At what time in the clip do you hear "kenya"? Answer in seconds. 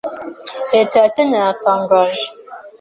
1.15-1.37